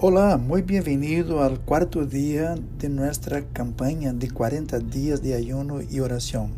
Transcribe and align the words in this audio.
Hola, 0.00 0.36
muy 0.36 0.62
bienvenido 0.62 1.42
al 1.42 1.58
cuarto 1.58 2.06
día 2.06 2.54
de 2.78 2.88
nuestra 2.88 3.42
campaña 3.48 4.12
de 4.12 4.30
40 4.30 4.78
días 4.78 5.22
de 5.22 5.34
ayuno 5.34 5.80
y 5.82 5.98
oración. 5.98 6.52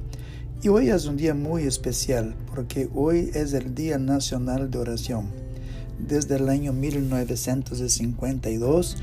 Y 0.63 0.69
hoy 0.69 0.91
es 0.91 1.07
un 1.07 1.17
día 1.17 1.33
muy 1.33 1.63
especial 1.63 2.35
porque 2.55 2.91
hoy 2.95 3.31
es 3.33 3.55
el 3.55 3.75
Día 3.75 3.97
Nacional 3.97 4.71
de 4.71 4.77
Oración. 4.77 5.31
Desde 5.99 6.37
el 6.37 6.51
año 6.51 6.75
1952, 6.75 8.99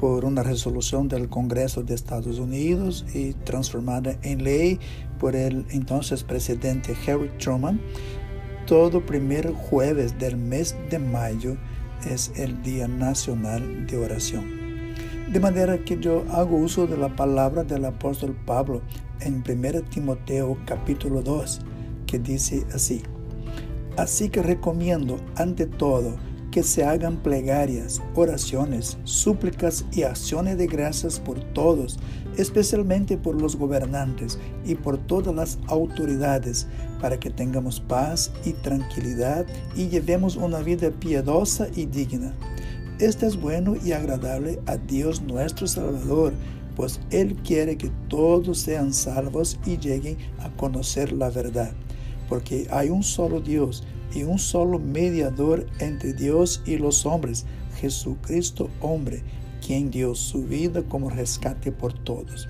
por 0.00 0.24
una 0.24 0.42
resolución 0.42 1.06
del 1.06 1.28
Congreso 1.28 1.84
de 1.84 1.94
Estados 1.94 2.40
Unidos 2.40 3.06
y 3.14 3.34
transformada 3.34 4.16
en 4.22 4.42
ley 4.42 4.80
por 5.20 5.36
el 5.36 5.64
entonces 5.70 6.24
presidente 6.24 6.96
Harry 7.06 7.30
Truman, 7.38 7.80
todo 8.66 9.06
primer 9.06 9.52
jueves 9.52 10.18
del 10.18 10.36
mes 10.36 10.74
de 10.90 10.98
mayo 10.98 11.56
es 12.04 12.32
el 12.36 12.62
Día 12.62 12.88
Nacional 12.88 13.86
de 13.86 13.96
Oración. 13.96 14.44
De 15.32 15.40
manera 15.40 15.78
que 15.78 15.98
yo 15.98 16.24
hago 16.30 16.56
uso 16.56 16.86
de 16.86 16.96
la 16.96 17.14
palabra 17.14 17.64
del 17.64 17.84
apóstol 17.84 18.36
Pablo 18.46 18.82
en 19.20 19.42
1 19.48 19.82
Timoteo 19.90 20.56
capítulo 20.66 21.22
2, 21.22 21.60
que 22.06 22.18
dice 22.18 22.64
así. 22.72 23.02
Así 23.96 24.28
que 24.28 24.42
recomiendo 24.42 25.18
ante 25.36 25.66
todo 25.66 26.16
que 26.56 26.62
se 26.62 26.84
hagan 26.84 27.18
plegarias, 27.18 28.00
oraciones, 28.14 28.96
súplicas 29.04 29.84
y 29.92 30.04
acciones 30.04 30.56
de 30.56 30.66
gracias 30.66 31.20
por 31.20 31.38
todos, 31.52 31.98
especialmente 32.38 33.18
por 33.18 33.38
los 33.38 33.56
gobernantes 33.56 34.38
y 34.64 34.74
por 34.74 34.96
todas 34.96 35.34
las 35.34 35.58
autoridades, 35.66 36.66
para 36.98 37.20
que 37.20 37.28
tengamos 37.28 37.78
paz 37.78 38.32
y 38.46 38.54
tranquilidad 38.54 39.44
y 39.74 39.88
llevemos 39.88 40.36
una 40.36 40.60
vida 40.60 40.90
piadosa 40.92 41.68
y 41.76 41.84
digna. 41.84 42.32
Esto 43.00 43.26
es 43.26 43.38
bueno 43.38 43.76
y 43.84 43.92
agradable 43.92 44.58
a 44.64 44.78
Dios 44.78 45.20
nuestro 45.20 45.66
Salvador, 45.66 46.32
pues 46.74 47.00
Él 47.10 47.36
quiere 47.44 47.76
que 47.76 47.90
todos 48.08 48.56
sean 48.56 48.94
salvos 48.94 49.60
y 49.66 49.76
lleguen 49.76 50.16
a 50.38 50.48
conocer 50.56 51.12
la 51.12 51.28
verdad, 51.28 51.72
porque 52.30 52.66
hay 52.70 52.88
un 52.88 53.02
solo 53.02 53.42
Dios 53.42 53.84
y 54.14 54.22
un 54.24 54.38
solo 54.38 54.78
mediador 54.78 55.66
entre 55.78 56.12
Dios 56.12 56.62
y 56.66 56.78
los 56.78 57.06
hombres, 57.06 57.46
Jesucristo 57.78 58.70
hombre, 58.80 59.22
quien 59.64 59.90
dio 59.90 60.14
su 60.14 60.44
vida 60.44 60.82
como 60.82 61.10
rescate 61.10 61.72
por 61.72 61.92
todos. 61.92 62.48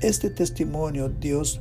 Este 0.00 0.30
testimonio 0.30 1.08
Dios 1.08 1.60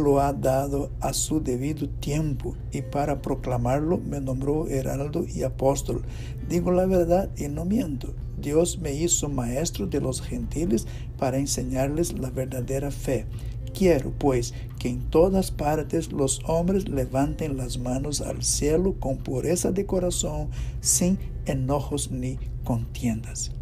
lo 0.00 0.20
ha 0.20 0.32
dado 0.32 0.90
a 1.00 1.12
su 1.12 1.40
debido 1.40 1.88
tiempo 1.88 2.56
y 2.72 2.82
para 2.82 3.22
proclamarlo 3.22 3.98
me 3.98 4.20
nombró 4.20 4.66
heraldo 4.66 5.24
y 5.26 5.42
apóstol. 5.42 6.02
Digo 6.48 6.72
la 6.72 6.86
verdad 6.86 7.30
y 7.36 7.48
no 7.48 7.64
miento. 7.64 8.14
Dios 8.40 8.78
me 8.78 8.94
hizo 8.94 9.28
maestro 9.28 9.86
de 9.86 10.00
los 10.00 10.22
gentiles 10.22 10.86
para 11.18 11.38
enseñarles 11.38 12.18
la 12.18 12.30
verdadera 12.30 12.90
fe. 12.90 13.26
Quiero, 13.72 14.12
pues, 14.18 14.52
que 14.78 14.88
en 14.88 15.10
todas 15.10 15.50
partes 15.50 16.10
los 16.12 16.40
hombres 16.46 16.88
levanten 16.88 17.56
las 17.56 17.78
manos 17.78 18.20
al 18.20 18.42
cielo 18.42 18.94
con 18.98 19.18
pureza 19.18 19.70
de 19.70 19.86
corazón, 19.86 20.48
sin 20.80 21.18
enojos 21.46 22.10
ni 22.10 22.38
contiendas. 22.64 23.52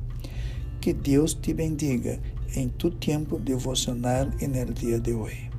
Que 0.80 0.94
Dios 0.94 1.42
te 1.42 1.52
bendiga 1.54 2.18
en 2.54 2.70
tu 2.70 2.92
tiempo 2.92 3.38
devocional 3.38 4.34
en 4.40 4.54
el 4.54 4.72
día 4.74 4.98
de 4.98 5.14
hoy. 5.14 5.57